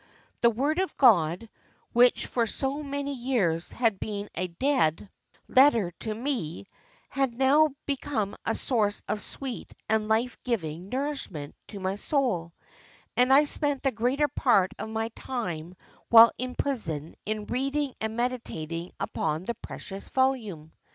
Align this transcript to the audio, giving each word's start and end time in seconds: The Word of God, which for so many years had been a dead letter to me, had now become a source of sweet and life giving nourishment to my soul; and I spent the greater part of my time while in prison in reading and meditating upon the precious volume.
The 0.41 0.49
Word 0.49 0.79
of 0.79 0.97
God, 0.97 1.47
which 1.93 2.25
for 2.25 2.47
so 2.47 2.81
many 2.81 3.13
years 3.13 3.69
had 3.71 3.99
been 3.99 4.31
a 4.33 4.47
dead 4.47 5.07
letter 5.47 5.91
to 5.99 6.15
me, 6.15 6.65
had 7.07 7.35
now 7.37 7.69
become 7.85 8.35
a 8.43 8.55
source 8.55 9.03
of 9.07 9.21
sweet 9.21 9.71
and 9.87 10.07
life 10.07 10.39
giving 10.43 10.89
nourishment 10.89 11.53
to 11.67 11.79
my 11.79 11.97
soul; 11.97 12.51
and 13.15 13.31
I 13.31 13.43
spent 13.43 13.83
the 13.83 13.91
greater 13.91 14.27
part 14.27 14.71
of 14.79 14.89
my 14.89 15.09
time 15.09 15.75
while 16.09 16.31
in 16.39 16.55
prison 16.55 17.13
in 17.27 17.45
reading 17.45 17.93
and 18.01 18.17
meditating 18.17 18.93
upon 18.99 19.45
the 19.45 19.53
precious 19.53 20.09
volume. 20.09 20.71